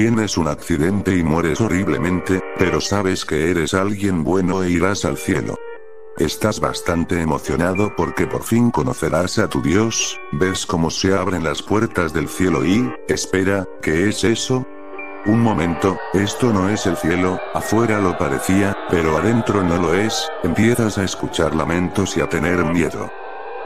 [0.00, 5.18] Tienes un accidente y mueres horriblemente, pero sabes que eres alguien bueno e irás al
[5.18, 5.58] cielo.
[6.16, 11.60] Estás bastante emocionado porque por fin conocerás a tu Dios, ves cómo se abren las
[11.62, 14.66] puertas del cielo y, espera, ¿qué es eso?
[15.26, 20.26] Un momento, esto no es el cielo, afuera lo parecía, pero adentro no lo es,
[20.42, 23.10] empiezas a escuchar lamentos y a tener miedo.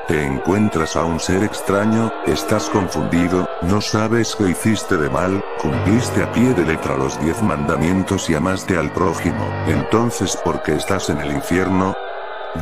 [0.09, 6.23] Te encuentras a un ser extraño, estás confundido, no sabes qué hiciste de mal, cumpliste
[6.23, 11.09] a pie de letra los diez mandamientos y amaste al prójimo, entonces ¿por qué estás
[11.09, 11.97] en el infierno?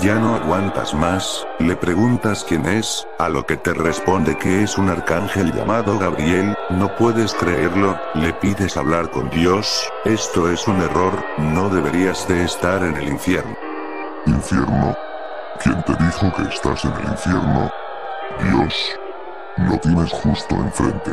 [0.01, 4.79] Ya no aguantas más, le preguntas quién es, a lo que te responde que es
[4.79, 10.81] un arcángel llamado Gabriel, no puedes creerlo, le pides hablar con Dios, esto es un
[10.81, 13.57] error, no deberías de estar en el infierno.
[14.27, 14.97] ¿Infierno?
[15.61, 17.71] ¿Quién te dijo que estás en el infierno?
[18.41, 18.99] Dios.
[19.59, 21.13] Lo tienes justo enfrente.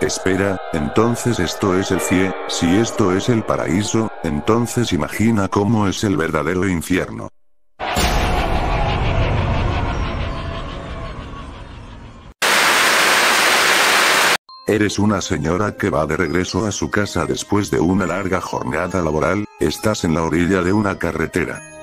[0.00, 6.04] Espera, entonces esto es el CIE, si esto es el paraíso, entonces imagina cómo es
[6.04, 7.28] el verdadero infierno.
[14.68, 19.00] Eres una señora que va de regreso a su casa después de una larga jornada
[19.00, 21.75] laboral, estás en la orilla de una carretera.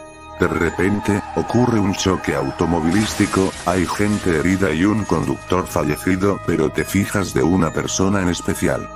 [0.43, 6.83] De repente, ocurre un choque automovilístico, hay gente herida y un conductor fallecido, pero te
[6.83, 8.89] fijas de una persona en especial.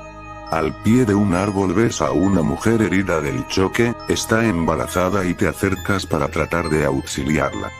[0.52, 5.36] Al pie de un árbol ves a una mujer herida del choque, está embarazada y
[5.36, 7.72] te acercas para tratar de auxiliarla.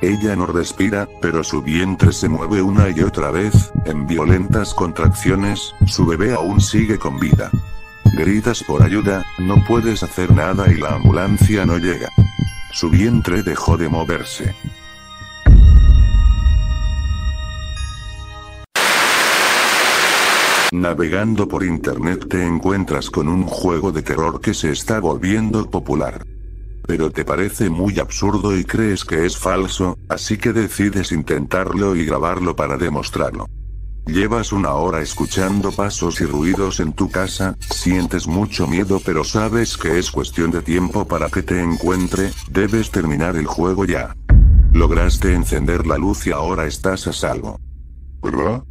[0.00, 5.74] Ella no respira, pero su vientre se mueve una y otra vez, en violentas contracciones,
[5.88, 7.50] su bebé aún sigue con vida.
[8.16, 12.08] Gritas por ayuda, no puedes hacer nada y la ambulancia no llega.
[12.72, 14.54] Su vientre dejó de moverse.
[20.72, 26.22] Navegando por internet te encuentras con un juego de terror que se está volviendo popular
[26.88, 32.06] pero te parece muy absurdo y crees que es falso, así que decides intentarlo y
[32.06, 33.46] grabarlo para demostrarlo.
[34.08, 39.76] Llevas una hora escuchando pasos y ruidos en tu casa, sientes mucho miedo pero sabes
[39.76, 44.16] que es cuestión de tiempo para que te encuentre, debes terminar el juego ya.
[44.72, 47.60] Lograste encender la luz y ahora estás a salvo.
[48.22, 48.62] ¿Verdad?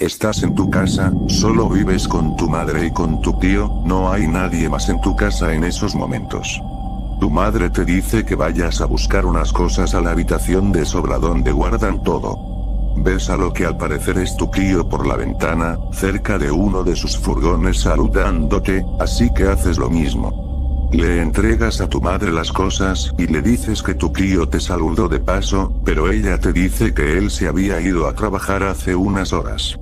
[0.00, 4.26] Estás en tu casa, solo vives con tu madre y con tu tío, no hay
[4.26, 6.60] nadie más en tu casa en esos momentos.
[7.20, 11.18] Tu madre te dice que vayas a buscar unas cosas a la habitación de sobra
[11.18, 12.53] donde guardan todo.
[12.96, 16.84] Ves a lo que al parecer es tu tío por la ventana, cerca de uno
[16.84, 20.88] de sus furgones saludándote, así que haces lo mismo.
[20.92, 25.08] Le entregas a tu madre las cosas y le dices que tu tío te saludó
[25.08, 29.32] de paso, pero ella te dice que él se había ido a trabajar hace unas
[29.32, 29.76] horas.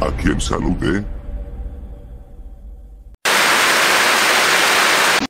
[0.00, 1.04] ¿A quién saludé?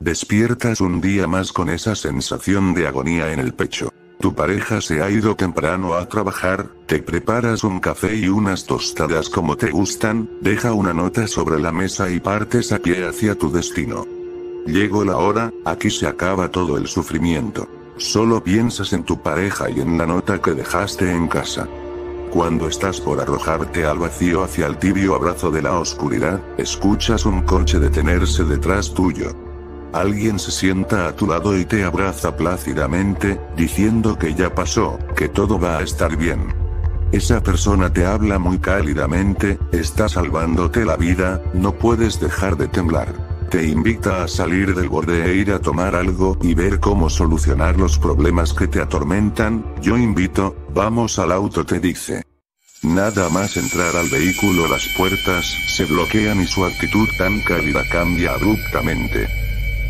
[0.01, 3.93] Despiertas un día más con esa sensación de agonía en el pecho.
[4.21, 9.29] Tu pareja se ha ido temprano a trabajar, te preparas un café y unas tostadas
[9.29, 13.51] como te gustan, deja una nota sobre la mesa y partes a pie hacia tu
[13.51, 14.05] destino.
[14.67, 17.67] Llegó la hora, aquí se acaba todo el sufrimiento.
[17.97, 21.67] Solo piensas en tu pareja y en la nota que dejaste en casa.
[22.29, 27.41] Cuando estás por arrojarte al vacío hacia el tibio abrazo de la oscuridad, escuchas un
[27.41, 29.35] coche detenerse detrás tuyo.
[29.93, 35.27] Alguien se sienta a tu lado y te abraza plácidamente, diciendo que ya pasó, que
[35.27, 36.53] todo va a estar bien.
[37.11, 43.49] Esa persona te habla muy cálidamente, está salvándote la vida, no puedes dejar de temblar.
[43.49, 47.77] Te invita a salir del borde e ir a tomar algo y ver cómo solucionar
[47.77, 52.23] los problemas que te atormentan, yo invito, vamos al auto te dice.
[52.81, 58.35] Nada más entrar al vehículo las puertas se bloquean y su actitud tan cálida cambia
[58.35, 59.40] abruptamente.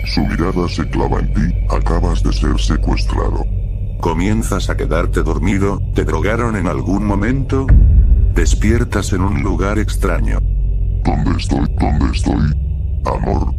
[0.06, 3.46] Su mirada se clava en ti, acabas de ser secuestrado.
[4.00, 7.68] Comienzas a quedarte dormido, ¿te drogaron en algún momento?
[8.34, 10.40] Despiertas en un lugar extraño.
[11.04, 11.68] ¿Dónde estoy?
[11.80, 13.02] ¿Dónde estoy?
[13.06, 13.54] Amor.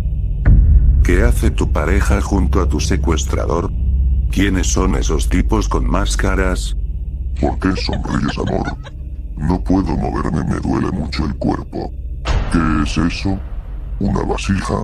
[1.05, 3.71] ¿Qué hace tu pareja junto a tu secuestrador?
[4.31, 6.77] ¿Quiénes son esos tipos con máscaras?
[7.41, 8.77] ¿Por qué sonríes, amor?
[9.37, 11.93] No puedo moverme, me duele mucho el cuerpo.
[12.53, 13.39] ¿Qué es eso?
[14.01, 14.83] ¿Una vasija?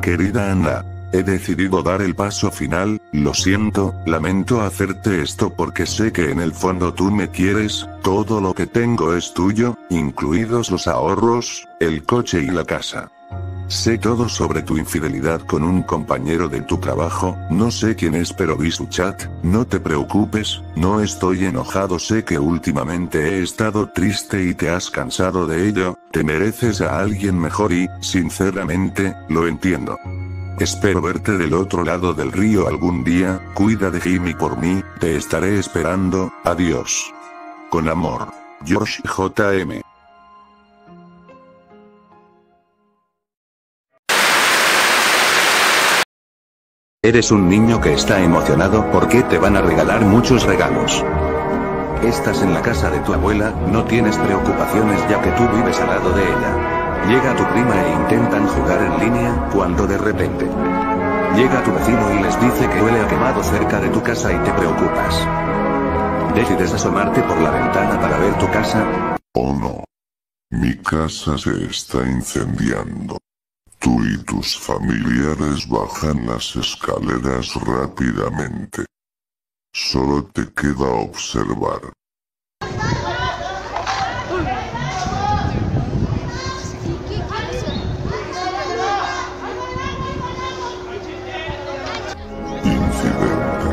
[0.00, 6.12] Querida Ana, He decidido dar el paso final, lo siento, lamento hacerte esto porque sé
[6.12, 10.86] que en el fondo tú me quieres, todo lo que tengo es tuyo, incluidos los
[10.86, 13.10] ahorros, el coche y la casa.
[13.68, 18.32] Sé todo sobre tu infidelidad con un compañero de tu trabajo, no sé quién es
[18.32, 23.90] pero vi su chat, no te preocupes, no estoy enojado sé que últimamente he estado
[23.90, 29.46] triste y te has cansado de ello, te mereces a alguien mejor y, sinceramente, lo
[29.46, 29.98] entiendo.
[30.58, 35.14] Espero verte del otro lado del río algún día, cuida de Jimmy por mí, te
[35.14, 37.12] estaré esperando, adiós.
[37.70, 38.28] Con amor.
[38.66, 39.87] Josh JM.
[47.08, 51.02] Eres un niño que está emocionado porque te van a regalar muchos regalos.
[52.04, 55.88] Estás en la casa de tu abuela, no tienes preocupaciones ya que tú vives al
[55.88, 57.06] lado de ella.
[57.08, 60.44] Llega tu prima e intentan jugar en línea, cuando de repente
[61.34, 64.38] llega tu vecino y les dice que huele a quemado cerca de tu casa y
[64.44, 65.26] te preocupas.
[66.34, 69.16] Decides asomarte por la ventana para ver tu casa.
[69.32, 69.82] Oh no.
[70.50, 73.16] Mi casa se está incendiando.
[73.78, 78.84] Tú y tus familiares bajan las escaleras rápidamente.
[79.72, 81.92] Solo te queda observar.
[92.64, 93.70] Incidente.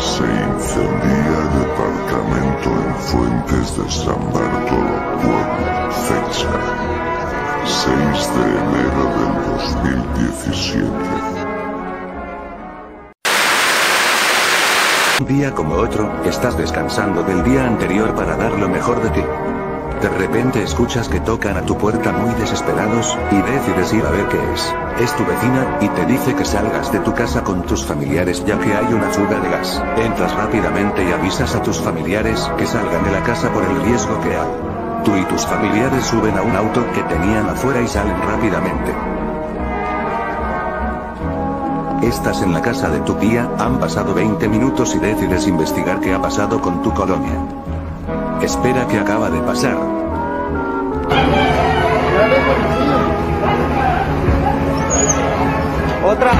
[0.00, 4.96] Se incendía departamento en Fuentes de San Bartolo.
[5.92, 7.15] Fecha.
[7.66, 10.86] 6 de enero del 2017.
[15.18, 19.22] Un día como otro, estás descansando del día anterior para dar lo mejor de ti.
[20.00, 24.28] De repente escuchas que tocan a tu puerta muy desesperados, y decides ir a ver
[24.28, 24.74] qué es.
[25.00, 28.58] Es tu vecina, y te dice que salgas de tu casa con tus familiares ya
[28.60, 29.82] que hay una fuga de gas.
[29.96, 34.20] Entras rápidamente y avisas a tus familiares que salgan de la casa por el riesgo
[34.20, 34.65] que hay.
[35.06, 38.92] Tú y tus familiares suben a un auto que tenían afuera y salen rápidamente.
[42.02, 46.12] Estás en la casa de tu tía, han pasado 20 minutos y decides investigar qué
[46.12, 47.38] ha pasado con tu colonia.
[48.42, 49.76] Espera que acaba de pasar.
[56.04, 56.32] Otra.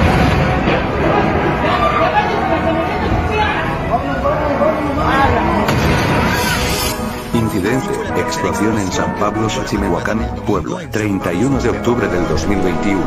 [7.57, 13.01] Explosión en San Pablo Xochimehuacán, Pueblo, 31 de octubre del 2021.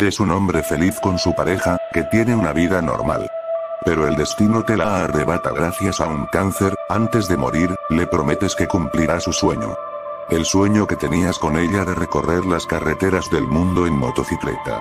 [0.00, 3.30] Es un hombre feliz con su pareja, que tiene una vida normal.
[3.84, 8.56] Pero el destino te la arrebata gracias a un cáncer, antes de morir, le prometes
[8.56, 9.76] que cumplirá su sueño.
[10.28, 14.80] El sueño que tenías con ella de recorrer las carreteras del mundo en motocicleta.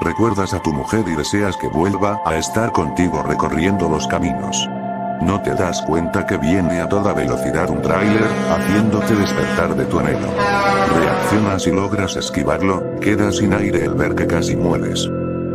[0.00, 4.68] Recuerdas a tu mujer y deseas que vuelva a estar contigo recorriendo los caminos.
[5.22, 10.00] No te das cuenta que viene a toda velocidad un tráiler, haciéndote despertar de tu
[10.00, 10.28] anhelo.
[10.98, 15.08] Reaccionas y logras esquivarlo, quedas sin aire el ver que casi mueres.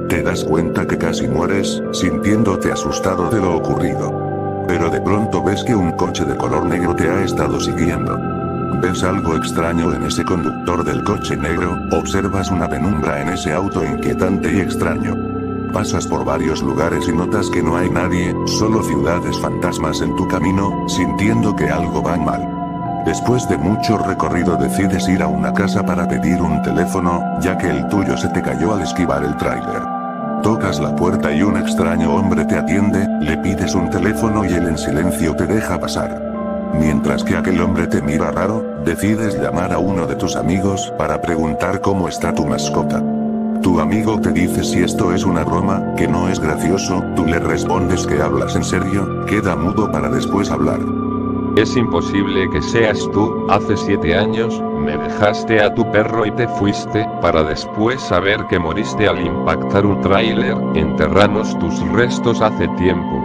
[0.07, 4.65] Te das cuenta que casi mueres, sintiéndote asustado de lo ocurrido.
[4.67, 8.38] Pero de pronto ves que un coche de color negro te ha estado siguiendo.
[8.81, 13.83] Ves algo extraño en ese conductor del coche negro, observas una penumbra en ese auto
[13.83, 15.15] inquietante y extraño.
[15.73, 20.27] Pasas por varios lugares y notas que no hay nadie, solo ciudades fantasmas en tu
[20.27, 22.47] camino, sintiendo que algo va mal.
[23.05, 27.69] Después de mucho recorrido decides ir a una casa para pedir un teléfono, ya que
[27.69, 29.81] el tuyo se te cayó al esquivar el tráiler.
[30.41, 34.67] Tocas la puerta y un extraño hombre te atiende, le pides un teléfono y él
[34.67, 36.28] en silencio te deja pasar.
[36.73, 41.21] Mientras que aquel hombre te mira raro, decides llamar a uno de tus amigos para
[41.21, 43.03] preguntar cómo está tu mascota.
[43.61, 47.39] Tu amigo te dice si esto es una broma, que no es gracioso, tú le
[47.39, 50.79] respondes que hablas en serio, queda mudo para después hablar.
[51.57, 56.47] Es imposible que seas tú, hace siete años, me dejaste a tu perro y te
[56.47, 63.18] fuiste, para después saber que moriste al impactar un tráiler, enterranos tus restos hace tiempo.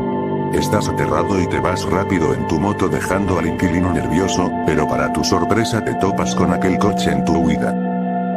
[0.55, 5.13] Estás aterrado y te vas rápido en tu moto dejando al inquilino nervioso, pero para
[5.13, 7.73] tu sorpresa te topas con aquel coche en tu huida.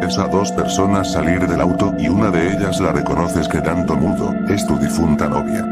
[0.02, 4.34] Ves a dos personas salir del auto y una de ellas la reconoces quedando mudo,
[4.50, 5.64] es tu difunta novia.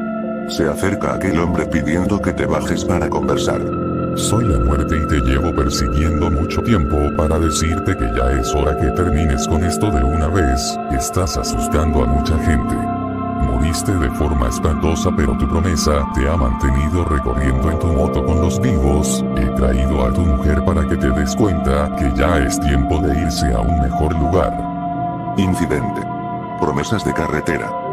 [0.48, 3.62] Se acerca aquel hombre pidiendo que te bajes para conversar.
[4.16, 8.78] Soy la muerte y te llevo persiguiendo mucho tiempo para decirte que ya es hora
[8.78, 12.95] que termines con esto de una vez, estás asustando a mucha gente.
[13.46, 18.42] Moriste de forma espantosa pero tu promesa te ha mantenido recorriendo en tu moto con
[18.42, 22.60] los vivos, he traído a tu mujer para que te des cuenta que ya es
[22.60, 24.52] tiempo de irse a un mejor lugar.
[25.38, 26.02] Incidente.
[26.60, 27.85] Promesas de carretera.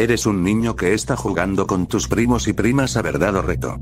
[0.00, 3.76] Eres un niño que está jugando con tus primos y primas a verdad o reto.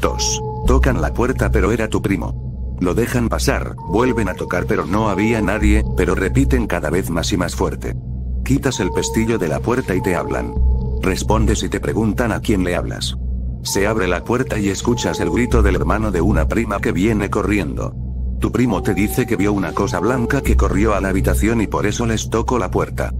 [0.00, 0.42] 2.
[0.68, 2.76] Tocan la puerta pero era tu primo.
[2.80, 7.32] Lo dejan pasar, vuelven a tocar pero no había nadie, pero repiten cada vez más
[7.32, 7.96] y más fuerte.
[8.44, 10.54] Quitas el pestillo de la puerta y te hablan.
[11.02, 13.16] Respondes y te preguntan a quién le hablas.
[13.64, 17.30] Se abre la puerta y escuchas el grito del hermano de una prima que viene
[17.30, 17.96] corriendo.
[18.38, 21.66] Tu primo te dice que vio una cosa blanca que corrió a la habitación y
[21.66, 23.12] por eso les tocó la puerta.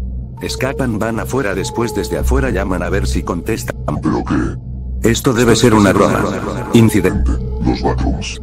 [0.43, 3.77] Escapan, van afuera, después desde afuera llaman a ver si contestan.
[4.03, 5.09] ¿Pero qué?
[5.09, 6.71] Esto debe ser una broma.
[6.73, 7.31] Incidente.
[7.65, 8.41] Los backrooms.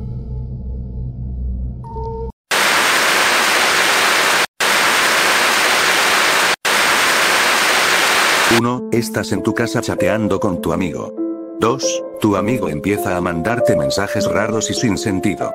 [8.60, 11.16] Uno, Estás en tu casa chateando con tu amigo.
[11.60, 12.04] 2.
[12.20, 15.54] Tu amigo empieza a mandarte mensajes raros y sin sentido.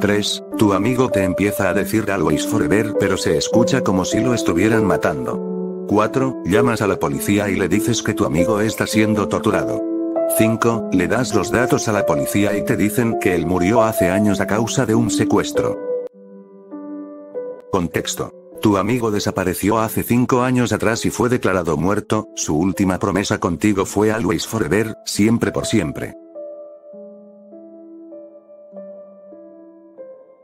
[0.00, 0.44] 3.
[0.56, 4.84] Tu amigo te empieza a decir always forever pero se escucha como si lo estuvieran
[4.84, 5.55] matando.
[5.88, 6.42] 4.
[6.44, 9.80] Llamas a la policía y le dices que tu amigo está siendo torturado.
[10.36, 10.90] 5.
[10.92, 14.40] Le das los datos a la policía y te dicen que él murió hace años
[14.40, 15.78] a causa de un secuestro.
[17.70, 18.32] Contexto.
[18.60, 23.86] Tu amigo desapareció hace 5 años atrás y fue declarado muerto, su última promesa contigo
[23.86, 26.14] fue always forever, siempre por siempre.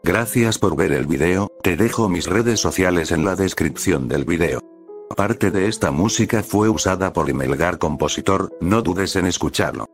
[0.04, 4.72] Gracias por ver el video, te dejo mis redes sociales en la descripción del video.
[5.16, 9.87] Parte de esta música fue usada por Imelgar Compositor, no dudes en escucharlo.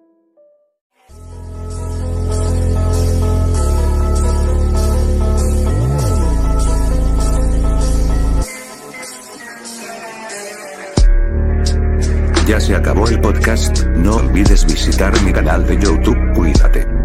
[12.47, 16.98] Ya se acabó el podcast, no olvides visitar mi canal de YouTube, cuídate.